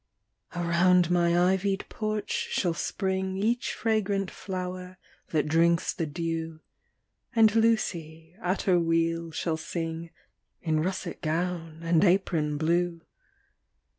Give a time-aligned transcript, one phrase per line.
[0.55, 4.97] Around my ivy'd porch shall spring Each fragrant flower
[5.29, 6.59] that drinks the dew;
[7.35, 10.09] And Lucy, at her wheel, shall sing
[10.63, 13.01] In russet gown and apron blue.